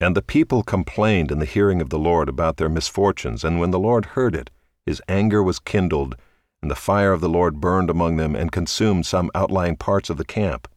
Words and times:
And 0.00 0.16
the 0.16 0.22
people 0.22 0.62
complained 0.62 1.32
in 1.32 1.40
the 1.40 1.44
hearing 1.44 1.80
of 1.80 1.90
the 1.90 1.98
Lord 1.98 2.28
about 2.28 2.56
their 2.56 2.68
misfortunes, 2.68 3.42
and 3.42 3.58
when 3.58 3.72
the 3.72 3.80
Lord 3.80 4.04
heard 4.06 4.34
it, 4.34 4.50
his 4.86 5.02
anger 5.08 5.42
was 5.42 5.58
kindled, 5.58 6.16
and 6.62 6.70
the 6.70 6.76
fire 6.76 7.12
of 7.12 7.20
the 7.20 7.28
Lord 7.28 7.60
burned 7.60 7.90
among 7.90 8.16
them 8.16 8.36
and 8.36 8.52
consumed 8.52 9.06
some 9.06 9.30
outlying 9.34 9.76
parts 9.76 10.08
of 10.08 10.16
the 10.16 10.24
camp. 10.24 10.68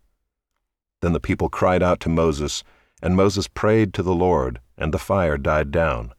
Then 1.02 1.14
the 1.14 1.20
people 1.20 1.50
cried 1.50 1.84
out 1.84 2.00
to 2.02 2.10
Moses, 2.10 2.64
and 3.02 3.16
Moses 3.16 3.48
prayed 3.48 3.94
to 3.94 4.04
the 4.04 4.14
Lord, 4.14 4.60
and 4.78 4.94
the 4.94 5.00
fire 5.00 5.38
died 5.38 5.72
down. 5.72 6.14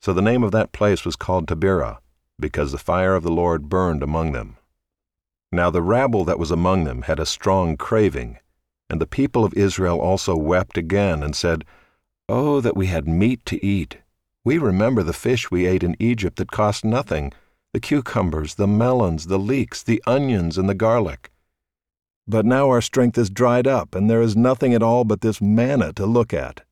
So 0.00 0.12
the 0.12 0.22
name 0.22 0.44
of 0.44 0.52
that 0.52 0.72
place 0.72 1.04
was 1.04 1.16
called 1.16 1.48
Taberah, 1.48 1.98
because 2.38 2.72
the 2.72 2.78
fire 2.78 3.14
of 3.14 3.24
the 3.24 3.32
Lord 3.32 3.68
burned 3.68 4.02
among 4.02 4.32
them. 4.32 4.56
Now 5.50 5.70
the 5.70 5.82
rabble 5.82 6.24
that 6.24 6.38
was 6.38 6.50
among 6.50 6.84
them 6.84 7.02
had 7.02 7.18
a 7.18 7.26
strong 7.26 7.76
craving, 7.76 8.38
and 8.90 9.00
the 9.00 9.06
people 9.06 9.44
of 9.44 9.54
Israel 9.54 10.00
also 10.00 10.36
wept 10.36 10.76
again, 10.76 11.22
and 11.22 11.34
said, 11.34 11.64
Oh, 12.30 12.60
that 12.60 12.76
we 12.76 12.88
had 12.88 13.08
meat 13.08 13.46
to 13.46 13.64
eat! 13.64 13.98
We 14.44 14.58
remember 14.58 15.02
the 15.02 15.14
fish 15.14 15.50
we 15.50 15.64
ate 15.64 15.82
in 15.82 15.96
Egypt 15.98 16.36
that 16.36 16.50
cost 16.50 16.84
nothing, 16.84 17.32
the 17.72 17.80
cucumbers, 17.80 18.56
the 18.56 18.66
melons, 18.66 19.28
the 19.28 19.38
leeks, 19.38 19.82
the 19.82 20.02
onions, 20.06 20.58
and 20.58 20.68
the 20.68 20.74
garlic. 20.74 21.30
But 22.26 22.44
now 22.44 22.68
our 22.68 22.82
strength 22.82 23.16
is 23.16 23.30
dried 23.30 23.66
up, 23.66 23.94
and 23.94 24.10
there 24.10 24.20
is 24.20 24.36
nothing 24.36 24.74
at 24.74 24.82
all 24.82 25.04
but 25.04 25.22
this 25.22 25.40
manna 25.40 25.94
to 25.94 26.04
look 26.04 26.34
at. 26.34 26.64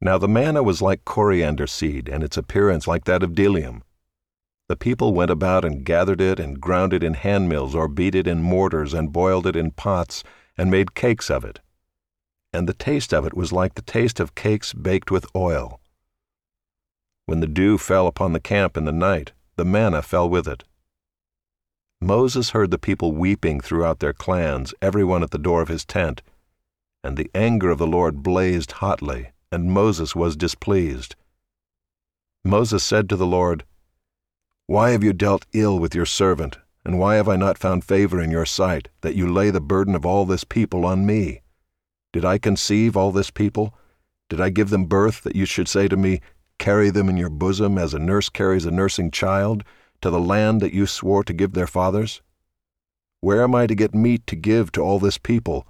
Now 0.00 0.16
the 0.16 0.28
manna 0.28 0.62
was 0.62 0.80
like 0.80 1.04
coriander 1.04 1.66
seed, 1.66 2.08
and 2.08 2.22
its 2.22 2.36
appearance 2.36 2.86
like 2.86 3.06
that 3.06 3.24
of 3.24 3.30
bdellium. 3.30 3.82
The 4.68 4.76
people 4.76 5.12
went 5.12 5.32
about 5.32 5.64
and 5.64 5.84
gathered 5.84 6.20
it, 6.20 6.38
and 6.38 6.60
ground 6.60 6.92
it 6.92 7.02
in 7.02 7.14
handmills, 7.14 7.74
or 7.74 7.88
beat 7.88 8.14
it 8.14 8.28
in 8.28 8.42
mortars, 8.42 8.94
and 8.94 9.12
boiled 9.12 9.48
it 9.48 9.56
in 9.56 9.72
pots, 9.72 10.22
and 10.56 10.70
made 10.70 10.94
cakes 10.94 11.30
of 11.30 11.44
it 11.44 11.58
and 12.52 12.68
the 12.68 12.74
taste 12.74 13.12
of 13.12 13.24
it 13.24 13.34
was 13.34 13.52
like 13.52 13.74
the 13.74 13.82
taste 13.82 14.20
of 14.20 14.34
cakes 14.34 14.72
baked 14.72 15.10
with 15.10 15.26
oil. 15.34 15.80
When 17.26 17.40
the 17.40 17.46
dew 17.46 17.78
fell 17.78 18.06
upon 18.06 18.32
the 18.32 18.40
camp 18.40 18.76
in 18.76 18.84
the 18.84 18.92
night, 18.92 19.32
the 19.56 19.64
manna 19.64 20.02
fell 20.02 20.28
with 20.28 20.48
it. 20.48 20.64
Moses 22.00 22.50
heard 22.50 22.70
the 22.70 22.78
people 22.78 23.12
weeping 23.12 23.60
throughout 23.60 24.00
their 24.00 24.12
clans, 24.12 24.74
every 24.80 25.04
one 25.04 25.22
at 25.22 25.30
the 25.30 25.38
door 25.38 25.60
of 25.60 25.68
his 25.68 25.84
tent. 25.84 26.22
And 27.04 27.16
the 27.16 27.30
anger 27.34 27.70
of 27.70 27.78
the 27.78 27.86
Lord 27.86 28.22
blazed 28.22 28.72
hotly, 28.72 29.32
and 29.52 29.72
Moses 29.72 30.16
was 30.16 30.36
displeased. 30.36 31.14
Moses 32.44 32.82
said 32.82 33.08
to 33.10 33.16
the 33.16 33.26
Lord, 33.26 33.64
Why 34.66 34.90
have 34.90 35.04
you 35.04 35.12
dealt 35.12 35.46
ill 35.52 35.78
with 35.78 35.94
your 35.94 36.06
servant, 36.06 36.58
and 36.84 36.98
why 36.98 37.16
have 37.16 37.28
I 37.28 37.36
not 37.36 37.58
found 37.58 37.84
favor 37.84 38.20
in 38.20 38.30
your 38.30 38.46
sight, 38.46 38.88
that 39.02 39.14
you 39.14 39.30
lay 39.30 39.50
the 39.50 39.60
burden 39.60 39.94
of 39.94 40.06
all 40.06 40.24
this 40.24 40.44
people 40.44 40.86
on 40.86 41.04
me? 41.04 41.42
Did 42.12 42.24
I 42.24 42.38
conceive 42.38 42.96
all 42.96 43.12
this 43.12 43.30
people? 43.30 43.74
Did 44.28 44.40
I 44.40 44.50
give 44.50 44.70
them 44.70 44.86
birth 44.86 45.22
that 45.22 45.36
you 45.36 45.44
should 45.44 45.68
say 45.68 45.86
to 45.88 45.96
me, 45.96 46.20
Carry 46.58 46.90
them 46.90 47.08
in 47.08 47.16
your 47.16 47.30
bosom 47.30 47.78
as 47.78 47.94
a 47.94 47.98
nurse 47.98 48.28
carries 48.28 48.66
a 48.66 48.70
nursing 48.70 49.10
child, 49.10 49.64
to 50.02 50.10
the 50.10 50.20
land 50.20 50.60
that 50.60 50.74
you 50.74 50.86
swore 50.86 51.22
to 51.24 51.32
give 51.32 51.52
their 51.52 51.66
fathers? 51.66 52.20
Where 53.20 53.42
am 53.42 53.54
I 53.54 53.66
to 53.66 53.74
get 53.74 53.94
meat 53.94 54.26
to 54.26 54.36
give 54.36 54.72
to 54.72 54.80
all 54.80 54.98
this 54.98 55.18
people? 55.18 55.66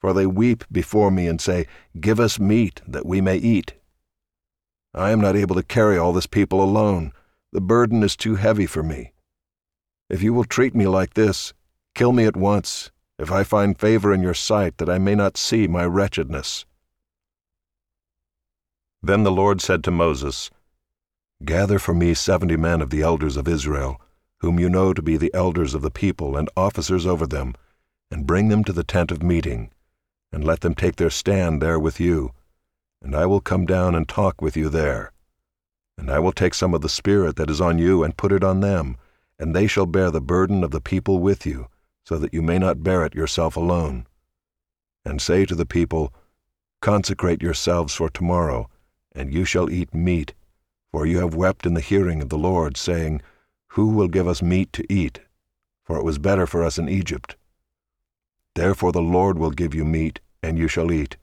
For 0.00 0.12
they 0.12 0.26
weep 0.26 0.64
before 0.72 1.10
me 1.10 1.28
and 1.28 1.40
say, 1.40 1.66
Give 2.00 2.18
us 2.18 2.38
meat 2.40 2.80
that 2.86 3.06
we 3.06 3.20
may 3.20 3.36
eat. 3.36 3.74
I 4.94 5.10
am 5.10 5.20
not 5.20 5.36
able 5.36 5.56
to 5.56 5.62
carry 5.62 5.98
all 5.98 6.12
this 6.12 6.26
people 6.26 6.62
alone. 6.62 7.12
The 7.52 7.60
burden 7.60 8.02
is 8.02 8.16
too 8.16 8.36
heavy 8.36 8.66
for 8.66 8.82
me. 8.82 9.12
If 10.08 10.22
you 10.22 10.32
will 10.32 10.44
treat 10.44 10.74
me 10.74 10.86
like 10.86 11.14
this, 11.14 11.52
kill 11.94 12.12
me 12.12 12.24
at 12.24 12.36
once 12.36 12.90
if 13.18 13.30
I 13.30 13.44
find 13.44 13.78
favor 13.78 14.12
in 14.12 14.22
your 14.22 14.34
sight, 14.34 14.78
that 14.78 14.90
I 14.90 14.98
may 14.98 15.14
not 15.14 15.36
see 15.36 15.68
my 15.68 15.84
wretchedness. 15.84 16.64
Then 19.02 19.22
the 19.22 19.30
Lord 19.30 19.60
said 19.60 19.84
to 19.84 19.90
Moses, 19.90 20.50
Gather 21.44 21.78
for 21.78 21.94
me 21.94 22.14
seventy 22.14 22.56
men 22.56 22.80
of 22.80 22.90
the 22.90 23.02
elders 23.02 23.36
of 23.36 23.46
Israel, 23.46 24.00
whom 24.40 24.58
you 24.58 24.68
know 24.68 24.92
to 24.92 25.02
be 25.02 25.16
the 25.16 25.32
elders 25.32 25.74
of 25.74 25.82
the 25.82 25.90
people 25.90 26.36
and 26.36 26.50
officers 26.56 27.06
over 27.06 27.26
them, 27.26 27.54
and 28.10 28.26
bring 28.26 28.48
them 28.48 28.64
to 28.64 28.72
the 28.72 28.84
tent 28.84 29.12
of 29.12 29.22
meeting, 29.22 29.70
and 30.32 30.42
let 30.44 30.62
them 30.62 30.74
take 30.74 30.96
their 30.96 31.10
stand 31.10 31.62
there 31.62 31.78
with 31.78 32.00
you, 32.00 32.32
and 33.00 33.14
I 33.14 33.26
will 33.26 33.40
come 33.40 33.64
down 33.64 33.94
and 33.94 34.08
talk 34.08 34.42
with 34.42 34.56
you 34.56 34.68
there. 34.68 35.12
And 35.96 36.10
I 36.10 36.18
will 36.18 36.32
take 36.32 36.54
some 36.54 36.74
of 36.74 36.80
the 36.80 36.88
Spirit 36.88 37.36
that 37.36 37.50
is 37.50 37.60
on 37.60 37.78
you 37.78 38.02
and 38.02 38.16
put 38.16 38.32
it 38.32 38.42
on 38.42 38.58
them, 38.58 38.96
and 39.38 39.54
they 39.54 39.68
shall 39.68 39.86
bear 39.86 40.10
the 40.10 40.20
burden 40.20 40.64
of 40.64 40.72
the 40.72 40.80
people 40.80 41.20
with 41.20 41.46
you 41.46 41.68
so 42.04 42.18
that 42.18 42.34
you 42.34 42.42
may 42.42 42.58
not 42.58 42.82
bear 42.82 43.04
it 43.04 43.14
yourself 43.14 43.56
alone. 43.56 44.06
And 45.04 45.20
say 45.20 45.46
to 45.46 45.54
the 45.54 45.66
people, 45.66 46.12
Consecrate 46.80 47.42
yourselves 47.42 47.94
for 47.94 48.10
tomorrow, 48.10 48.68
and 49.12 49.32
you 49.32 49.44
shall 49.44 49.70
eat 49.70 49.94
meat, 49.94 50.34
for 50.92 51.06
you 51.06 51.18
have 51.18 51.34
wept 51.34 51.66
in 51.66 51.74
the 51.74 51.80
hearing 51.80 52.20
of 52.20 52.28
the 52.28 52.38
Lord, 52.38 52.76
saying, 52.76 53.22
Who 53.68 53.88
will 53.88 54.08
give 54.08 54.28
us 54.28 54.42
meat 54.42 54.72
to 54.74 54.92
eat? 54.92 55.20
For 55.82 55.96
it 55.98 56.04
was 56.04 56.18
better 56.18 56.46
for 56.46 56.62
us 56.62 56.78
in 56.78 56.88
Egypt. 56.88 57.36
Therefore 58.54 58.92
the 58.92 59.02
Lord 59.02 59.38
will 59.38 59.50
give 59.50 59.74
you 59.74 59.84
meat, 59.84 60.20
and 60.42 60.58
you 60.58 60.68
shall 60.68 60.92
eat. 60.92 61.16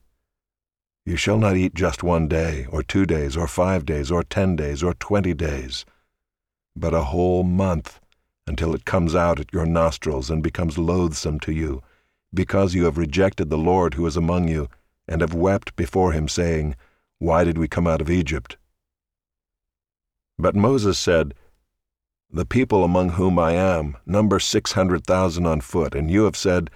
You 1.06 1.16
shall 1.16 1.38
not 1.38 1.56
eat 1.56 1.74
just 1.74 2.04
one 2.04 2.28
day, 2.28 2.68
or 2.70 2.84
two 2.84 3.06
days, 3.06 3.38
or 3.38 3.48
five 3.48 3.86
days, 3.86 4.12
or 4.12 4.24
ten 4.24 4.56
days, 4.56 4.84
or 4.84 4.94
twenty 4.96 5.34
days, 5.34 5.86
but 6.76 6.94
a 6.94 7.06
whole 7.06 7.44
month 7.44 8.01
until 8.48 8.74
it 8.74 8.86
comes 8.86 9.16
out 9.16 9.40
at 9.40 9.54
your 9.54 9.66
nostrils 9.66 10.30
and 10.30 10.42
becomes 10.42 10.78
loathsome 10.78 11.40
to 11.42 11.52
you, 11.52 11.82
because 12.34 12.74
you 12.74 12.86
have 12.86 12.98
rejected 12.98 13.50
the 13.50 13.58
Lord 13.58 13.94
who 13.94 14.06
is 14.06 14.18
among 14.18 14.48
you, 14.48 14.70
and 15.08 15.22
have 15.22 15.34
wept 15.34 15.76
before 15.76 16.12
him, 16.12 16.28
saying, 16.28 16.76
Why 17.20 17.44
did 17.44 17.58
we 17.58 17.68
come 17.68 17.88
out 17.88 18.02
of 18.02 18.10
Egypt? 18.10 18.58
But 20.38 20.56
Moses 20.56 20.98
said, 20.98 21.34
The 22.32 22.46
people 22.46 22.84
among 22.84 23.10
whom 23.10 23.38
I 23.38 23.54
am 23.54 23.98
number 24.06 24.40
six 24.40 24.72
hundred 24.72 25.06
thousand 25.06 25.46
on 25.46 25.62
foot, 25.62 25.94
and 25.94 26.10
you 26.10 26.24
have 26.24 26.38
said, 26.38 26.70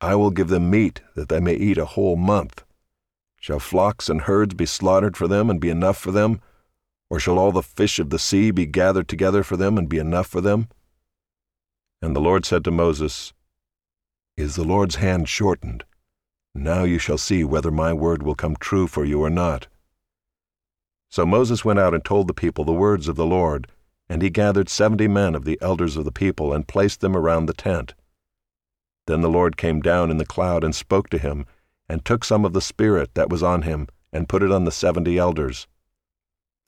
I 0.00 0.14
will 0.14 0.30
give 0.30 0.48
them 0.48 0.68
meat, 0.68 1.00
that 1.14 1.28
they 1.28 1.40
may 1.40 1.54
eat 1.54 1.78
a 1.78 1.86
whole 1.86 2.16
month. 2.16 2.64
Shall 3.40 3.60
flocks 3.60 4.08
and 4.08 4.22
herds 4.22 4.54
be 4.54 4.66
slaughtered 4.66 5.16
for 5.16 5.28
them 5.28 5.48
and 5.48 5.60
be 5.60 5.70
enough 5.70 5.96
for 5.96 6.10
them? 6.10 6.40
Or 7.08 7.20
shall 7.20 7.38
all 7.38 7.52
the 7.52 7.62
fish 7.62 7.98
of 7.98 8.10
the 8.10 8.18
sea 8.18 8.50
be 8.50 8.66
gathered 8.66 9.08
together 9.08 9.42
for 9.42 9.56
them 9.56 9.78
and 9.78 9.88
be 9.88 9.98
enough 9.98 10.26
for 10.26 10.40
them? 10.40 10.68
And 12.06 12.14
the 12.14 12.20
Lord 12.20 12.46
said 12.46 12.62
to 12.62 12.70
Moses, 12.70 13.32
Is 14.36 14.54
the 14.54 14.62
Lord's 14.62 14.94
hand 14.94 15.28
shortened? 15.28 15.82
Now 16.54 16.84
you 16.84 17.00
shall 17.00 17.18
see 17.18 17.42
whether 17.42 17.72
my 17.72 17.92
word 17.92 18.22
will 18.22 18.36
come 18.36 18.54
true 18.54 18.86
for 18.86 19.04
you 19.04 19.24
or 19.24 19.28
not. 19.28 19.66
So 21.10 21.26
Moses 21.26 21.64
went 21.64 21.80
out 21.80 21.94
and 21.94 22.04
told 22.04 22.28
the 22.28 22.32
people 22.32 22.64
the 22.64 22.70
words 22.70 23.08
of 23.08 23.16
the 23.16 23.26
Lord, 23.26 23.66
and 24.08 24.22
he 24.22 24.30
gathered 24.30 24.68
seventy 24.68 25.08
men 25.08 25.34
of 25.34 25.44
the 25.44 25.58
elders 25.60 25.96
of 25.96 26.04
the 26.04 26.12
people 26.12 26.52
and 26.52 26.68
placed 26.68 27.00
them 27.00 27.16
around 27.16 27.46
the 27.46 27.52
tent. 27.52 27.94
Then 29.08 29.20
the 29.20 29.28
Lord 29.28 29.56
came 29.56 29.80
down 29.80 30.08
in 30.08 30.18
the 30.18 30.24
cloud 30.24 30.62
and 30.62 30.76
spoke 30.76 31.10
to 31.10 31.18
him, 31.18 31.44
and 31.88 32.04
took 32.04 32.24
some 32.24 32.44
of 32.44 32.52
the 32.52 32.60
Spirit 32.60 33.14
that 33.14 33.30
was 33.30 33.42
on 33.42 33.62
him, 33.62 33.88
and 34.12 34.28
put 34.28 34.44
it 34.44 34.52
on 34.52 34.62
the 34.62 34.70
seventy 34.70 35.18
elders. 35.18 35.66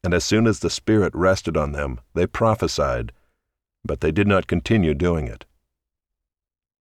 And 0.03 0.13
as 0.13 0.25
soon 0.25 0.49
as 0.49 0.59
the 0.59 0.69
Spirit 0.69 1.15
rested 1.15 1.57
on 1.57 1.71
them, 1.71 2.01
they 2.15 2.27
prophesied, 2.27 3.13
but 3.85 4.01
they 4.01 4.13
did 4.13 4.27
not 4.27 4.47
continue 4.47 4.95
doing 4.95 5.27
it. 5.27 5.45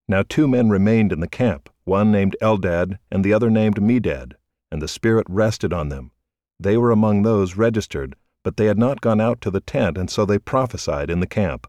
Now 0.08 0.24
two 0.28 0.48
men 0.48 0.70
remained 0.70 1.12
in 1.12 1.20
the 1.20 1.28
camp, 1.28 1.70
one 1.84 2.12
named 2.12 2.36
Eldad 2.42 2.98
and 3.12 3.24
the 3.24 3.34
other 3.34 3.50
named 3.50 3.76
Medad, 3.82 4.34
and 4.72 4.82
the 4.82 4.88
Spirit 4.88 5.26
rested 5.30 5.74
on 5.74 5.90
them. 5.90 6.12
They 6.60 6.78
were 6.78 6.92
among 6.92 7.22
those 7.22 7.56
registered, 7.56 8.16
but 8.44 8.58
they 8.58 8.66
had 8.66 8.78
not 8.78 9.02
gone 9.02 9.22
out 9.22 9.42
to 9.42 9.52
the 9.52 9.60
tent, 9.60 9.98
and 9.98 10.10
so 10.10 10.26
they 10.26 10.40
prophesied 10.40 11.10
in 11.10 11.20
the 11.20 11.28
camp. 11.28 11.68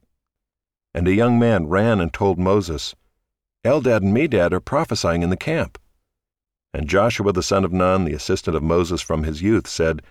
And 0.94 1.06
a 1.06 1.15
young 1.15 1.38
man 1.38 1.67
ran 1.67 2.00
and 2.00 2.12
told 2.12 2.38
Moses, 2.38 2.94
Eldad 3.65 3.99
and 3.99 4.17
Medad 4.17 4.53
are 4.53 4.61
prophesying 4.61 5.22
in 5.22 5.31
the 5.31 5.37
camp. 5.37 5.78
And 6.72 6.88
Joshua 6.88 7.33
the 7.33 7.43
son 7.43 7.65
of 7.65 7.72
Nun, 7.72 8.05
the 8.05 8.15
assistant 8.15 8.56
of 8.56 8.62
Moses 8.62 9.00
from 9.00 9.25
his 9.25 9.43
youth, 9.43 9.67
said, 9.67 10.03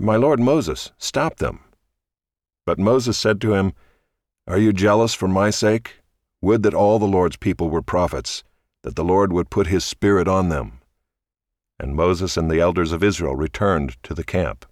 My 0.00 0.16
lord 0.16 0.40
Moses, 0.40 0.92
stop 0.98 1.36
them. 1.36 1.60
But 2.66 2.78
Moses 2.78 3.16
said 3.16 3.40
to 3.42 3.54
him, 3.54 3.74
are 4.46 4.58
you 4.58 4.74
jealous 4.74 5.14
for 5.14 5.26
my 5.26 5.48
sake? 5.48 6.02
Would 6.42 6.62
that 6.64 6.74
all 6.74 6.98
the 6.98 7.06
Lord's 7.06 7.38
people 7.38 7.70
were 7.70 7.80
prophets, 7.80 8.44
that 8.82 8.94
the 8.94 9.04
Lord 9.04 9.32
would 9.32 9.48
put 9.48 9.68
his 9.68 9.84
Spirit 9.84 10.28
on 10.28 10.50
them. 10.50 10.80
And 11.80 11.94
Moses 11.94 12.36
and 12.36 12.50
the 12.50 12.60
elders 12.60 12.92
of 12.92 13.02
Israel 13.02 13.34
returned 13.34 13.96
to 14.02 14.12
the 14.12 14.22
camp. 14.22 14.66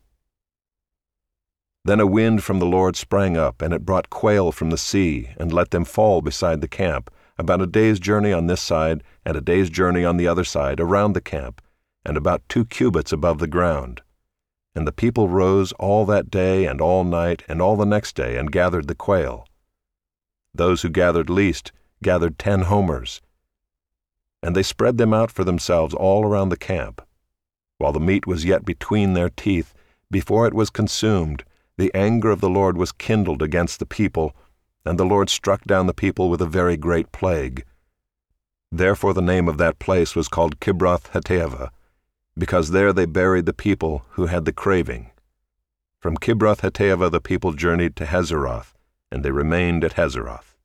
Then 1.87 1.99
a 1.99 2.07
wind 2.07 2.45
from 2.45 2.59
the 2.59 2.67
Lord 2.67 2.97
sprang 2.97 3.39
up, 3.39 3.63
and 3.63 3.73
it 3.73 3.87
brought 3.87 4.11
quail 4.11 4.53
from 4.53 4.69
the 4.69 4.77
sea, 4.77 5.31
and 5.39 5.51
let 5.51 5.71
them 5.71 5.87
fall 5.87 6.21
beside 6.21 6.61
the 6.61 6.69
camp, 6.69 7.11
about 7.39 7.63
a 7.63 7.67
day's 7.67 7.99
journey 7.99 8.33
on 8.33 8.47
this 8.47 8.61
side, 8.61 9.03
and 9.25 9.37
a 9.37 9.41
day's 9.41 9.71
journey 9.71 10.05
on 10.05 10.19
the 10.19 10.29
other 10.29 10.45
side, 10.45 10.81
around 10.81 11.15
the 11.15 11.21
camp, 11.23 11.63
and 12.05 12.19
about 12.19 12.47
two 12.49 12.67
cubits 12.67 13.11
above 13.11 13.39
the 13.39 13.49
ground. 13.49 14.03
And 14.75 14.87
the 14.87 14.93
people 14.93 15.29
rose 15.29 15.73
all 15.73 16.05
that 16.07 16.31
day 16.31 16.67
and 16.67 16.81
all 16.81 17.05
night 17.05 17.43
and 17.49 17.63
all 17.63 17.77
the 17.77 17.87
next 17.87 18.15
day, 18.15 18.37
and 18.37 18.53
gathered 18.53 18.87
the 18.87 18.95
quail. 18.95 19.47
Those 20.54 20.82
who 20.82 20.90
gathered 20.90 21.31
least 21.31 21.72
gathered 22.02 22.38
ten 22.38 22.62
homers. 22.62 23.22
And 24.43 24.54
they 24.54 24.62
spread 24.62 24.99
them 24.99 25.14
out 25.14 25.31
for 25.31 25.44
themselves 25.44 25.94
all 25.94 26.25
around 26.25 26.49
the 26.49 26.56
camp. 26.56 27.00
while 27.82 27.93
the 27.93 27.99
meat 27.99 28.28
was 28.28 28.44
yet 28.44 28.64
between 28.64 29.12
their 29.12 29.28
teeth, 29.28 29.75
before 30.08 30.46
it 30.46 30.54
was 30.54 30.70
consumed, 30.70 31.43
the 31.76 31.93
anger 31.94 32.31
of 32.31 32.40
the 32.40 32.49
Lord 32.49 32.76
was 32.76 32.93
kindled 32.93 33.43
against 33.43 33.81
the 33.81 33.87
people, 33.87 34.37
and 34.87 34.99
the 34.99 35.04
Lord 35.04 35.28
struck 35.28 35.64
down 35.64 35.88
the 35.88 35.93
people 35.93 36.31
with 36.31 36.40
a 36.40 36.46
very 36.46 36.76
great 36.76 37.10
plague. 37.10 37.64
Therefore 38.70 39.12
the 39.14 39.20
name 39.20 39.49
of 39.49 39.58
that 39.58 39.81
place 39.81 40.14
was 40.14 40.28
called 40.28 40.60
Kibroth 40.60 41.10
Hattaavah, 41.10 41.70
because 42.38 42.70
there 42.70 42.93
they 42.93 43.04
buried 43.04 43.46
the 43.46 43.52
people 43.52 44.04
who 44.10 44.26
had 44.26 44.44
the 44.44 44.52
craving. 44.52 45.10
From 45.99 46.16
Kibroth 46.16 46.60
Hattaavah 46.60 47.10
the 47.10 47.20
people 47.20 47.52
journeyed 47.52 47.96
to 47.96 48.06
Hazeroth, 48.06 48.75
and 49.12 49.25
they 49.25 49.31
remained 49.31 49.85
at 49.85 49.94
Hazeroth. 49.94 50.56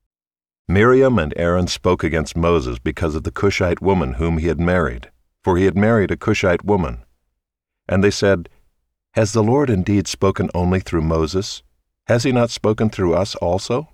Miriam 0.68 1.20
and 1.20 1.34
Aaron 1.38 1.68
spoke 1.68 2.04
against 2.04 2.36
Moses 2.36 2.80
because 2.80 3.14
of 3.14 3.24
the 3.24 3.32
Cushite 3.32 3.82
woman 3.82 4.14
whom 4.14 4.38
he 4.38 4.48
had 4.48 4.60
married, 4.60 5.12
for 5.44 5.58
he 5.58 5.66
had 5.66 5.78
married 5.78 6.12
a 6.12 6.18
Cushite 6.18 6.66
woman. 6.66 7.04
And 7.88 8.04
they 8.04 8.12
said, 8.12 8.50
Has 9.14 9.34
the 9.34 9.44
Lord 9.44 9.70
indeed 9.70 10.08
spoken 10.08 10.50
only 10.54 10.80
through 10.80 11.04
Moses? 11.04 11.64
Has 12.08 12.24
he 12.24 12.32
not 12.32 12.50
spoken 12.50 12.90
through 12.90 13.14
us 13.14 13.36
also? 13.36 13.90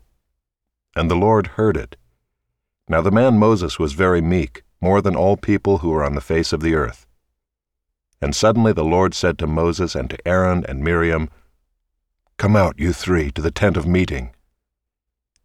And 0.95 1.09
the 1.09 1.15
Lord 1.15 1.47
heard 1.47 1.75
it. 1.75 1.95
Now 2.87 3.01
the 3.01 3.11
man 3.11 3.39
Moses 3.39 3.79
was 3.79 3.93
very 3.93 4.21
meek, 4.21 4.63
more 4.81 5.01
than 5.01 5.15
all 5.15 5.37
people 5.37 5.79
who 5.79 5.93
are 5.93 6.03
on 6.03 6.15
the 6.15 6.21
face 6.21 6.53
of 6.53 6.61
the 6.61 6.75
earth. 6.75 7.07
And 8.21 8.35
suddenly 8.35 8.73
the 8.73 8.83
Lord 8.83 9.13
said 9.13 9.37
to 9.39 9.47
Moses 9.47 9.95
and 9.95 10.09
to 10.09 10.27
Aaron 10.27 10.65
and 10.67 10.83
Miriam, 10.83 11.29
Come 12.37 12.55
out, 12.55 12.79
you 12.79 12.93
three, 12.93 13.31
to 13.31 13.41
the 13.41 13.51
tent 13.51 13.77
of 13.77 13.87
meeting. 13.87 14.31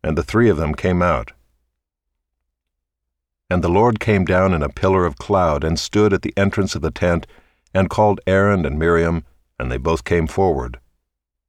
And 0.02 0.16
the 0.16 0.22
three 0.22 0.48
of 0.48 0.56
them 0.56 0.74
came 0.74 1.02
out. 1.02 1.32
And 3.50 3.64
the 3.64 3.68
Lord 3.68 3.98
came 3.98 4.24
down 4.24 4.52
in 4.52 4.62
a 4.62 4.68
pillar 4.68 5.06
of 5.06 5.16
cloud 5.16 5.64
and 5.64 5.78
stood 5.78 6.12
at 6.12 6.22
the 6.22 6.34
entrance 6.36 6.74
of 6.74 6.82
the 6.82 6.90
tent 6.90 7.26
and 7.74 7.90
called 7.90 8.20
Aaron 8.26 8.66
and 8.66 8.78
Miriam, 8.78 9.24
and 9.58 9.72
they 9.72 9.78
both 9.78 10.04
came 10.04 10.26
forward. 10.26 10.78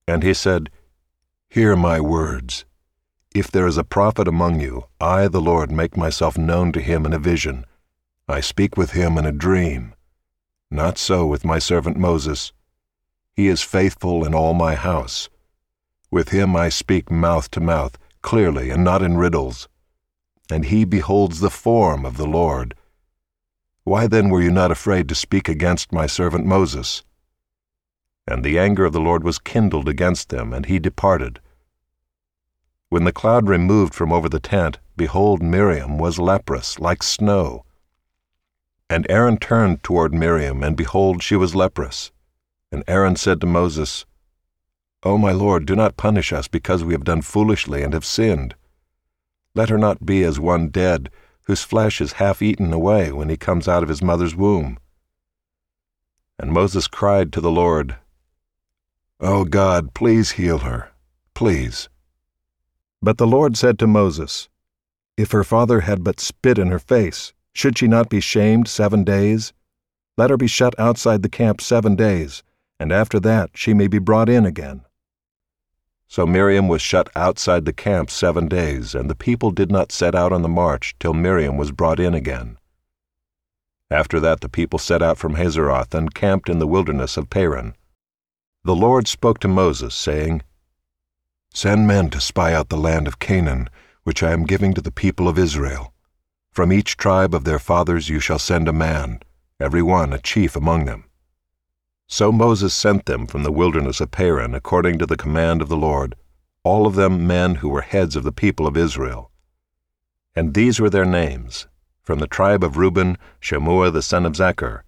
And 0.07 0.23
he 0.23 0.33
said, 0.33 0.69
Hear 1.49 1.75
my 1.75 1.99
words. 1.99 2.65
If 3.35 3.51
there 3.51 3.67
is 3.67 3.77
a 3.77 3.83
prophet 3.83 4.27
among 4.27 4.59
you, 4.59 4.85
I, 4.99 5.27
the 5.27 5.41
Lord, 5.41 5.71
make 5.71 5.95
myself 5.95 6.37
known 6.37 6.71
to 6.71 6.81
him 6.81 7.05
in 7.05 7.13
a 7.13 7.19
vision. 7.19 7.65
I 8.27 8.41
speak 8.41 8.77
with 8.77 8.91
him 8.91 9.17
in 9.17 9.25
a 9.25 9.31
dream. 9.31 9.93
Not 10.71 10.97
so 10.97 11.25
with 11.25 11.45
my 11.45 11.59
servant 11.59 11.97
Moses. 11.97 12.53
He 13.33 13.47
is 13.47 13.61
faithful 13.61 14.25
in 14.25 14.33
all 14.33 14.53
my 14.53 14.75
house. 14.75 15.29
With 16.11 16.29
him 16.29 16.55
I 16.55 16.69
speak 16.69 17.11
mouth 17.11 17.49
to 17.51 17.59
mouth, 17.59 17.97
clearly, 18.21 18.69
and 18.69 18.83
not 18.83 19.01
in 19.01 19.17
riddles. 19.17 19.67
And 20.49 20.65
he 20.65 20.85
beholds 20.85 21.39
the 21.39 21.49
form 21.49 22.05
of 22.05 22.17
the 22.17 22.27
Lord. 22.27 22.75
Why 23.83 24.07
then 24.07 24.29
were 24.29 24.41
you 24.41 24.51
not 24.51 24.71
afraid 24.71 25.09
to 25.09 25.15
speak 25.15 25.49
against 25.49 25.91
my 25.91 26.05
servant 26.05 26.45
Moses? 26.45 27.03
And 28.27 28.43
the 28.43 28.59
anger 28.59 28.85
of 28.85 28.93
the 28.93 28.99
Lord 28.99 29.23
was 29.23 29.39
kindled 29.39 29.89
against 29.89 30.29
them, 30.29 30.53
and 30.53 30.65
he 30.65 30.79
departed. 30.79 31.39
When 32.89 33.03
the 33.03 33.11
cloud 33.11 33.47
removed 33.47 33.93
from 33.93 34.11
over 34.11 34.29
the 34.29 34.39
tent, 34.39 34.79
behold, 34.95 35.41
Miriam 35.41 35.97
was 35.97 36.19
leprous, 36.19 36.79
like 36.79 37.03
snow. 37.03 37.63
And 38.89 39.05
Aaron 39.09 39.37
turned 39.37 39.83
toward 39.83 40.13
Miriam, 40.13 40.63
and 40.63 40.75
behold, 40.75 41.21
she 41.21 41.35
was 41.35 41.53
leprous. 41.55 42.11
And 42.71 42.83
Aaron 42.87 43.15
said 43.15 43.41
to 43.41 43.47
Moses, 43.47 44.05
O 45.03 45.17
my 45.17 45.31
Lord, 45.31 45.65
do 45.65 45.75
not 45.75 45.97
punish 45.97 46.33
us 46.33 46.47
because 46.47 46.83
we 46.83 46.93
have 46.93 47.05
done 47.05 47.21
foolishly 47.21 47.83
and 47.83 47.93
have 47.93 48.03
sinned. 48.03 48.55
Let 49.55 49.69
her 49.69 49.77
not 49.77 50.05
be 50.05 50.23
as 50.23 50.39
one 50.39 50.69
dead, 50.69 51.09
whose 51.43 51.63
flesh 51.63 52.01
is 52.01 52.13
half 52.13 52.41
eaten 52.41 52.73
away 52.73 53.11
when 53.11 53.29
he 53.29 53.37
comes 53.37 53.67
out 53.67 53.81
of 53.81 53.89
his 53.89 54.01
mother's 54.01 54.35
womb. 54.35 54.77
And 56.37 56.51
Moses 56.51 56.87
cried 56.87 57.31
to 57.33 57.41
the 57.41 57.51
Lord, 57.51 57.95
O 59.19 59.45
God, 59.45 59.93
please 59.93 60.31
heal 60.31 60.59
her, 60.59 60.91
please. 61.33 61.89
But 63.01 63.17
the 63.17 63.27
Lord 63.27 63.57
said 63.57 63.79
to 63.79 63.87
Moses, 63.87 64.49
If 65.17 65.31
her 65.31 65.43
father 65.43 65.81
had 65.81 66.03
but 66.03 66.19
spit 66.19 66.59
in 66.59 66.67
her 66.67 66.79
face, 66.79 67.33
should 67.53 67.77
she 67.77 67.87
not 67.87 68.09
be 68.09 68.19
shamed 68.19 68.67
seven 68.67 69.03
days? 69.03 69.53
Let 70.17 70.29
her 70.29 70.37
be 70.37 70.47
shut 70.47 70.77
outside 70.77 71.23
the 71.23 71.29
camp 71.29 71.61
seven 71.61 71.95
days 71.95 72.43
and 72.79 72.91
after 72.91 73.19
that 73.19 73.51
she 73.53 73.73
may 73.73 73.87
be 73.87 73.99
brought 73.99 74.29
in 74.29 74.45
again. 74.45 74.81
So 76.09 76.25
Miriam 76.25 76.67
was 76.67 76.81
shut 76.81 77.07
outside 77.15 77.65
the 77.65 77.71
camp 77.71 78.09
seven 78.09 78.47
days, 78.47 78.95
and 78.95 79.07
the 79.07 79.15
people 79.15 79.51
did 79.51 79.71
not 79.71 79.91
set 79.91 80.15
out 80.15 80.33
on 80.33 80.41
the 80.41 80.49
march 80.49 80.95
till 80.99 81.13
Miriam 81.13 81.55
was 81.55 81.71
brought 81.71 81.99
in 81.99 82.15
again. 82.15 82.57
After 83.91 84.19
that 84.19 84.41
the 84.41 84.49
people 84.49 84.79
set 84.79 85.03
out 85.03 85.19
from 85.19 85.35
Hazeroth 85.35 85.93
and 85.93 86.15
camped 86.15 86.49
in 86.49 86.57
the 86.57 86.65
wilderness 86.65 87.15
of 87.15 87.29
Paran. 87.29 87.75
The 88.63 88.75
Lord 88.75 89.07
spoke 89.07 89.37
to 89.39 89.47
Moses, 89.47 89.93
saying, 89.93 90.41
Send 91.53 91.87
men 91.87 92.09
to 92.09 92.19
spy 92.19 92.55
out 92.55 92.69
the 92.69 92.77
land 92.77 93.07
of 93.07 93.19
Canaan, 93.19 93.69
which 94.03 94.23
I 94.23 94.31
am 94.31 94.45
giving 94.45 94.73
to 94.73 94.81
the 94.81 94.91
people 94.91 95.27
of 95.27 95.37
Israel. 95.37 95.93
From 96.51 96.73
each 96.73 96.97
tribe 96.97 97.35
of 97.35 97.43
their 97.43 97.59
fathers 97.59 98.09
you 98.09 98.19
shall 98.19 98.39
send 98.39 98.67
a 98.67 98.73
man, 98.73 99.19
every 99.59 99.83
one 99.83 100.11
a 100.11 100.17
chief 100.17 100.55
among 100.55 100.85
them. 100.85 101.08
So 102.11 102.31
Moses 102.31 102.73
sent 102.73 103.05
them 103.05 103.27
from 103.27 103.43
the 103.43 103.51
wilderness 103.51 104.01
of 104.01 104.09
Paran 104.09 104.55
according 104.55 104.97
to 104.97 105.05
the 105.05 105.15
command 105.15 105.61
of 105.61 105.69
the 105.69 105.77
Lord, 105.77 106.15
all 106.63 106.87
of 106.87 106.95
them 106.95 107.27
men 107.27 107.55
who 107.55 107.69
were 107.69 107.81
heads 107.81 108.15
of 108.15 108.23
the 108.23 108.31
people 108.31 108.65
of 108.65 108.75
Israel. 108.75 109.31
And 110.35 110.55
these 110.55 110.79
were 110.79 110.89
their 110.89 111.05
names 111.05 111.67
from 112.01 112.17
the 112.17 112.27
tribe 112.27 112.63
of 112.63 112.77
Reuben, 112.77 113.19
Shammua 113.39 113.93
the 113.93 114.01
son 114.01 114.25
of 114.25 114.33
Zaccur, 114.33 114.81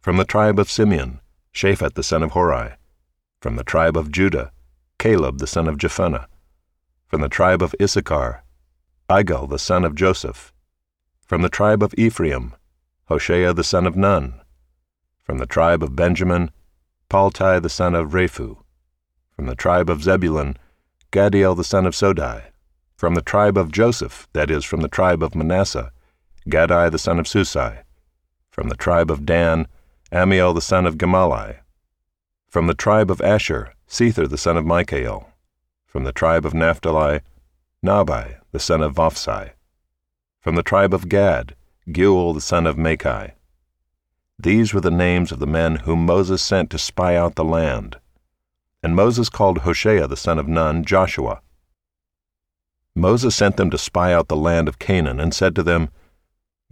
from 0.00 0.16
the 0.16 0.24
tribe 0.24 0.58
of 0.58 0.68
Simeon, 0.68 1.20
Shaphat 1.54 1.94
the 1.94 2.02
son 2.02 2.24
of 2.24 2.32
Hori, 2.32 2.72
from 3.40 3.54
the 3.54 3.62
tribe 3.62 3.96
of 3.96 4.10
Judah, 4.10 4.50
Caleb 4.98 5.38
the 5.38 5.46
son 5.46 5.68
of 5.68 5.78
Jephunneh, 5.78 6.26
from 7.06 7.20
the 7.20 7.28
tribe 7.28 7.62
of 7.62 7.76
Issachar, 7.80 8.42
Igal 9.08 9.48
the 9.48 9.60
son 9.60 9.84
of 9.84 9.94
Joseph, 9.94 10.52
from 11.24 11.42
the 11.42 11.48
tribe 11.48 11.84
of 11.84 11.94
Ephraim, 11.96 12.52
Hoshea 13.04 13.54
the 13.54 13.62
son 13.62 13.86
of 13.86 13.96
Nun, 13.96 14.40
from 15.22 15.38
the 15.38 15.46
tribe 15.46 15.82
of 15.82 15.94
Benjamin, 15.94 16.50
Palti 17.14 17.60
the 17.60 17.68
son 17.68 17.94
of 17.94 18.10
Raphu. 18.10 18.56
From 19.36 19.46
the 19.46 19.54
tribe 19.54 19.88
of 19.88 20.02
Zebulun, 20.02 20.56
Gaddiel 21.12 21.56
the 21.56 21.62
son 21.62 21.86
of 21.86 21.94
Sodi. 21.94 22.42
From 22.96 23.14
the 23.14 23.22
tribe 23.22 23.56
of 23.56 23.70
Joseph, 23.70 24.26
that 24.32 24.50
is, 24.50 24.64
from 24.64 24.80
the 24.80 24.88
tribe 24.88 25.22
of 25.22 25.36
Manasseh, 25.36 25.92
Gaddi 26.48 26.90
the 26.90 26.98
son 26.98 27.20
of 27.20 27.28
Susi. 27.28 27.70
From 28.50 28.68
the 28.68 28.74
tribe 28.74 29.12
of 29.12 29.24
Dan, 29.24 29.68
Ammiel 30.10 30.52
the 30.52 30.60
son 30.60 30.86
of 30.86 30.98
Gemalli. 30.98 31.58
From 32.48 32.66
the 32.66 32.74
tribe 32.74 33.12
of 33.12 33.20
Asher, 33.20 33.74
Sethur 33.88 34.28
the 34.28 34.36
son 34.36 34.56
of 34.56 34.66
Michael. 34.66 35.28
From 35.86 36.02
the 36.02 36.10
tribe 36.10 36.44
of 36.44 36.52
Naphtali, 36.52 37.20
Nahbi 37.80 38.38
the 38.50 38.58
son 38.58 38.82
of 38.82 38.96
Vophsi. 38.96 39.52
From 40.40 40.56
the 40.56 40.64
tribe 40.64 40.92
of 40.92 41.08
Gad, 41.08 41.54
Geuel 41.86 42.34
the 42.34 42.40
son 42.40 42.66
of 42.66 42.76
Machi. 42.76 43.34
These 44.38 44.74
were 44.74 44.80
the 44.80 44.90
names 44.90 45.30
of 45.30 45.38
the 45.38 45.46
men 45.46 45.76
whom 45.76 46.04
Moses 46.04 46.42
sent 46.42 46.70
to 46.70 46.78
spy 46.78 47.16
out 47.16 47.36
the 47.36 47.44
land. 47.44 47.98
And 48.82 48.96
Moses 48.96 49.28
called 49.28 49.58
Hoshea 49.58 50.06
the 50.06 50.16
son 50.16 50.38
of 50.38 50.48
Nun 50.48 50.84
Joshua. 50.84 51.40
Moses 52.96 53.34
sent 53.34 53.56
them 53.56 53.70
to 53.70 53.78
spy 53.78 54.12
out 54.12 54.28
the 54.28 54.36
land 54.36 54.68
of 54.68 54.78
Canaan, 54.78 55.18
and 55.18 55.32
said 55.32 55.54
to 55.56 55.62
them, 55.62 55.88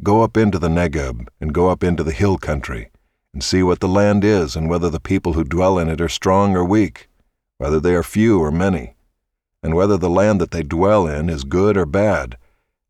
Go 0.02 0.22
up 0.22 0.36
into 0.36 0.58
the 0.58 0.68
Negeb, 0.68 1.28
and 1.40 1.54
go 1.54 1.68
up 1.70 1.82
into 1.82 2.04
the 2.04 2.12
hill 2.12 2.36
country, 2.36 2.90
and 3.32 3.42
see 3.42 3.62
what 3.62 3.80
the 3.80 3.88
land 3.88 4.22
is, 4.22 4.54
and 4.54 4.68
whether 4.68 4.90
the 4.90 5.00
people 5.00 5.32
who 5.32 5.42
dwell 5.42 5.78
in 5.78 5.88
it 5.88 6.00
are 6.00 6.08
strong 6.08 6.54
or 6.54 6.64
weak, 6.64 7.08
whether 7.58 7.80
they 7.80 7.94
are 7.94 8.02
few 8.02 8.40
or 8.40 8.52
many, 8.52 8.94
and 9.62 9.74
whether 9.74 9.96
the 9.96 10.10
land 10.10 10.40
that 10.40 10.50
they 10.50 10.62
dwell 10.62 11.06
in 11.06 11.28
is 11.28 11.44
good 11.44 11.76
or 11.76 11.86
bad, 11.86 12.36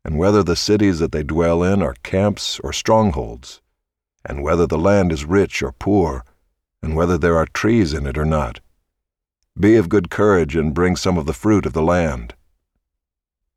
and 0.03 0.17
whether 0.17 0.43
the 0.43 0.55
cities 0.55 0.99
that 0.99 1.11
they 1.11 1.23
dwell 1.23 1.63
in 1.63 1.81
are 1.81 1.95
camps 2.03 2.59
or 2.59 2.73
strongholds 2.73 3.61
and 4.25 4.43
whether 4.43 4.65
the 4.65 4.77
land 4.77 5.11
is 5.11 5.25
rich 5.25 5.61
or 5.61 5.71
poor, 5.71 6.23
and 6.81 6.95
whether 6.95 7.17
there 7.17 7.37
are 7.37 7.45
trees 7.47 7.93
in 7.93 8.05
it 8.05 8.17
or 8.17 8.25
not. 8.25 8.59
Be 9.59 9.75
of 9.75 9.89
good 9.89 10.09
courage 10.09 10.55
and 10.55 10.73
bring 10.73 10.95
some 10.95 11.17
of 11.17 11.25
the 11.25 11.33
fruit 11.33 11.65
of 11.65 11.73
the 11.73 11.81
land. 11.81 12.35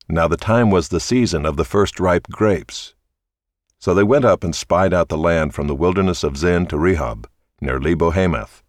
Now 0.08 0.28
the 0.28 0.37
time 0.37 0.70
was 0.70 0.88
the 0.88 1.00
season 1.00 1.44
of 1.46 1.56
the 1.56 1.64
first 1.64 1.99
ripe 1.99 2.28
grapes. 2.28 2.94
So 3.78 3.94
they 3.94 4.04
went 4.04 4.25
up 4.25 4.44
and 4.44 4.54
spied 4.54 4.94
out 4.94 5.08
the 5.08 5.18
land 5.18 5.54
from 5.54 5.66
the 5.66 5.75
wilderness 5.75 6.23
of 6.23 6.37
Zin 6.37 6.66
to 6.66 6.76
Rehob, 6.76 7.26
near 7.61 7.80
Lebo 7.80 8.11
Hamath. 8.11 8.62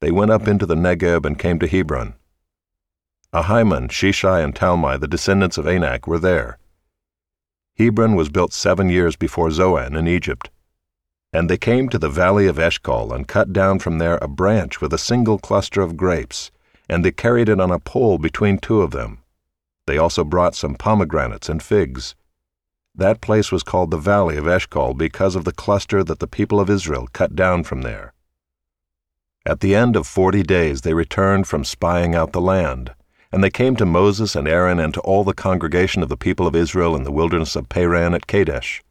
They 0.00 0.10
went 0.10 0.30
up 0.30 0.48
into 0.48 0.66
the 0.66 0.74
Negeb 0.74 1.24
and 1.24 1.38
came 1.38 1.58
to 1.58 1.68
Hebron. 1.68 2.14
Ahiman, 3.32 3.88
Sheshai, 3.88 4.44
and 4.44 4.54
Talmai, 4.54 5.00
the 5.00 5.08
descendants 5.08 5.56
of 5.58 5.66
Anak, 5.66 6.06
were 6.06 6.18
there. 6.18 6.58
Hebron 7.78 8.14
was 8.14 8.28
built 8.28 8.52
seven 8.52 8.88
years 8.88 9.16
before 9.16 9.50
Zoan 9.50 9.96
in 9.96 10.06
Egypt. 10.06 10.50
And 11.32 11.48
they 11.48 11.56
came 11.56 11.88
to 11.88 11.98
the 11.98 12.10
valley 12.10 12.46
of 12.46 12.58
Eshcol, 12.58 13.12
and 13.12 13.26
cut 13.26 13.52
down 13.52 13.78
from 13.78 13.98
there 13.98 14.18
a 14.20 14.28
branch 14.28 14.80
with 14.80 14.92
a 14.92 14.98
single 14.98 15.38
cluster 15.38 15.80
of 15.80 15.96
grapes, 15.96 16.50
and 16.88 17.04
they 17.04 17.12
carried 17.12 17.48
it 17.48 17.60
on 17.60 17.70
a 17.70 17.78
pole 17.78 18.18
between 18.18 18.58
two 18.58 18.82
of 18.82 18.90
them. 18.90 19.18
They 19.86 19.96
also 19.96 20.24
brought 20.24 20.54
some 20.54 20.74
pomegranates 20.74 21.48
and 21.48 21.62
figs. 21.62 22.14
That 22.94 23.22
place 23.22 23.50
was 23.50 23.62
called 23.62 23.90
the 23.90 23.96
valley 23.96 24.36
of 24.36 24.46
Eshcol 24.46 24.92
because 24.92 25.34
of 25.34 25.44
the 25.44 25.52
cluster 25.52 26.04
that 26.04 26.18
the 26.18 26.26
people 26.26 26.60
of 26.60 26.68
Israel 26.68 27.08
cut 27.14 27.34
down 27.34 27.64
from 27.64 27.80
there. 27.80 28.12
At 29.46 29.60
the 29.60 29.74
end 29.74 29.96
of 29.96 30.06
forty 30.06 30.42
days 30.42 30.82
they 30.82 30.92
returned 30.92 31.48
from 31.48 31.64
spying 31.64 32.14
out 32.14 32.32
the 32.32 32.40
land, 32.40 32.92
and 33.32 33.42
they 33.42 33.50
came 33.50 33.74
to 33.76 33.86
Moses 33.86 34.36
and 34.36 34.46
Aaron 34.46 34.78
and 34.78 34.92
to 34.92 35.00
all 35.00 35.24
the 35.24 35.32
congregation 35.32 36.02
of 36.02 36.10
the 36.10 36.16
people 36.18 36.46
of 36.46 36.54
Israel 36.54 36.94
in 36.94 37.04
the 37.04 37.10
wilderness 37.10 37.56
of 37.56 37.70
Paran 37.70 38.12
at 38.12 38.26
Kadesh. 38.26 38.82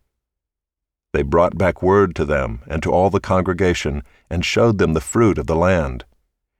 They 1.14 1.24
brought 1.24 1.58
back 1.58 1.82
word 1.82 2.16
to 2.16 2.26
them 2.26 2.62
and 2.68 2.82
to 2.84 2.92
all 2.92 3.10
the 3.10 3.20
congregation, 3.20 4.04
and 4.30 4.46
showed 4.46 4.78
them 4.78 4.94
the 4.94 5.02
fruit 5.02 5.38
of 5.38 5.46
the 5.46 5.56
land. 5.56 6.06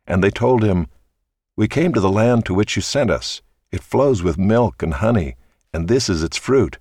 And 0.06 0.22
they 0.22 0.30
told 0.30 0.64
him, 0.64 0.88
We 1.56 1.70
came 1.70 1.94
to 1.94 2.02
the 2.02 2.12
land 2.12 2.46
to 2.46 2.54
which 2.54 2.76
you 2.76 2.82
sent 2.82 3.10
us. 3.10 3.42
It 3.72 3.84
flows 3.84 4.24
with 4.24 4.38
milk 4.38 4.84
and 4.84 4.96
honey, 4.96 5.38
and 5.74 5.88
this 5.88 6.10
is 6.10 6.22
its 6.22 6.36
fruit. 6.36 6.80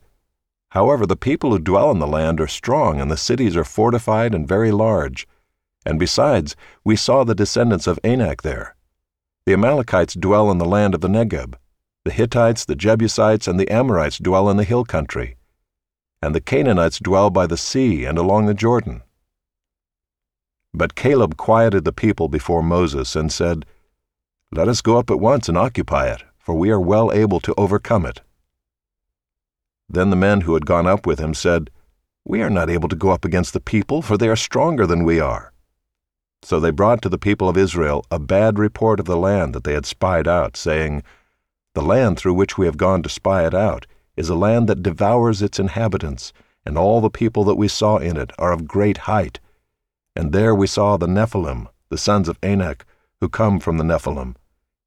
However, 0.70 1.06
the 1.06 1.16
people 1.16 1.50
who 1.50 1.60
dwell 1.60 1.92
in 1.92 2.00
the 2.00 2.08
land 2.08 2.40
are 2.40 2.48
strong, 2.48 3.00
and 3.00 3.08
the 3.10 3.16
cities 3.16 3.56
are 3.56 3.64
fortified 3.64 4.34
and 4.34 4.48
very 4.48 4.72
large. 4.72 5.28
And 5.86 5.98
besides, 5.98 6.56
we 6.84 6.96
saw 6.96 7.22
the 7.22 7.36
descendants 7.36 7.86
of 7.86 8.00
Anak 8.02 8.42
there. 8.42 8.74
The 9.46 9.52
Amalekites 9.52 10.14
dwell 10.14 10.50
in 10.50 10.58
the 10.58 10.64
land 10.64 10.94
of 10.94 11.00
the 11.00 11.08
Negeb. 11.08 11.54
The 12.04 12.10
Hittites, 12.10 12.64
the 12.64 12.76
Jebusites, 12.76 13.46
and 13.46 13.60
the 13.60 13.70
Amorites 13.70 14.18
dwell 14.18 14.50
in 14.50 14.56
the 14.56 14.64
hill 14.64 14.84
country 14.84 15.36
and 16.22 16.34
the 16.34 16.40
Canaanites 16.40 16.98
dwell 16.98 17.30
by 17.30 17.46
the 17.46 17.56
sea 17.56 18.04
and 18.04 18.18
along 18.18 18.46
the 18.46 18.54
Jordan. 18.54 19.02
But 20.74 20.94
Caleb 20.94 21.36
quieted 21.36 21.84
the 21.84 21.92
people 21.92 22.28
before 22.28 22.62
Moses 22.62 23.16
and 23.16 23.32
said, 23.32 23.64
Let 24.52 24.68
us 24.68 24.82
go 24.82 24.98
up 24.98 25.10
at 25.10 25.18
once 25.18 25.48
and 25.48 25.56
occupy 25.56 26.08
it, 26.08 26.22
for 26.38 26.54
we 26.54 26.70
are 26.70 26.80
well 26.80 27.10
able 27.12 27.40
to 27.40 27.54
overcome 27.56 28.04
it. 28.04 28.20
Then 29.88 30.10
the 30.10 30.16
men 30.16 30.42
who 30.42 30.54
had 30.54 30.66
gone 30.66 30.86
up 30.86 31.06
with 31.06 31.18
him 31.18 31.34
said, 31.34 31.70
We 32.24 32.42
are 32.42 32.50
not 32.50 32.70
able 32.70 32.88
to 32.90 32.96
go 32.96 33.10
up 33.10 33.24
against 33.24 33.52
the 33.52 33.60
people, 33.60 34.02
for 34.02 34.16
they 34.16 34.28
are 34.28 34.36
stronger 34.36 34.86
than 34.86 35.04
we 35.04 35.18
are. 35.18 35.52
So 36.42 36.60
they 36.60 36.70
brought 36.70 37.02
to 37.02 37.08
the 37.08 37.18
people 37.18 37.48
of 37.48 37.56
Israel 37.56 38.04
a 38.10 38.18
bad 38.18 38.58
report 38.58 39.00
of 39.00 39.06
the 39.06 39.16
land 39.16 39.54
that 39.54 39.64
they 39.64 39.74
had 39.74 39.86
spied 39.86 40.28
out, 40.28 40.56
saying, 40.56 41.02
The 41.74 41.82
land 41.82 42.18
through 42.18 42.34
which 42.34 42.56
we 42.56 42.66
have 42.66 42.76
gone 42.76 43.02
to 43.02 43.08
spy 43.08 43.46
it 43.46 43.54
out 43.54 43.86
is 44.20 44.28
a 44.28 44.34
land 44.34 44.68
that 44.68 44.82
devours 44.82 45.40
its 45.40 45.58
inhabitants, 45.58 46.30
and 46.66 46.76
all 46.76 47.00
the 47.00 47.08
people 47.08 47.42
that 47.44 47.54
we 47.54 47.66
saw 47.66 47.96
in 47.96 48.18
it 48.18 48.30
are 48.38 48.52
of 48.52 48.68
great 48.68 48.98
height. 49.08 49.40
And 50.14 50.30
there 50.30 50.54
we 50.54 50.66
saw 50.66 50.98
the 50.98 51.06
Nephilim, 51.08 51.68
the 51.88 51.96
sons 51.96 52.28
of 52.28 52.38
Anak, 52.42 52.84
who 53.22 53.30
come 53.30 53.58
from 53.58 53.78
the 53.78 53.84
Nephilim. 53.84 54.36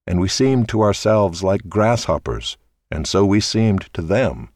And 0.06 0.20
we 0.20 0.28
seemed 0.28 0.70
to 0.70 0.84
ourselves 0.84 1.42
like 1.42 1.68
grasshoppers, 1.68 2.58
and 2.92 3.08
so 3.08 3.26
we 3.26 3.40
seemed 3.40 3.92
to 3.96 4.04
them. 4.04 4.50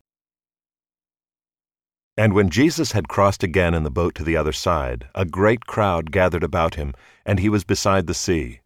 And 2.15 2.33
when 2.33 2.51
Jesus 2.51 2.91
had 2.91 3.07
crossed 3.07 3.41
again 3.41 3.73
in 3.73 3.81
the 3.83 3.89
boat 3.89 4.13
to 4.15 4.23
the 4.23 4.37
other 4.37 4.53
side, 4.53 5.07
a 5.15 5.25
great 5.25 5.65
crowd 5.65 6.11
gathered 6.11 6.43
about 6.43 6.75
him, 6.75 6.93
and 7.25 7.39
he 7.39 7.49
was 7.49 7.63
beside 7.63 8.05
the 8.05 8.13
sea. 8.13 8.59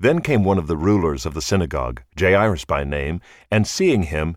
Then 0.00 0.20
came 0.20 0.42
one 0.42 0.58
of 0.58 0.66
the 0.66 0.76
rulers 0.76 1.24
of 1.24 1.34
the 1.34 1.42
synagogue, 1.42 2.02
Jairus 2.18 2.64
by 2.64 2.82
name, 2.82 3.20
and 3.52 3.68
seeing 3.68 4.02
him, 4.04 4.36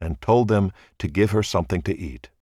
and 0.00 0.20
told 0.20 0.48
them 0.48 0.72
to 0.98 1.08
give 1.08 1.30
her 1.32 1.42
something 1.42 1.82
to 1.82 1.98
eat. 1.98 2.28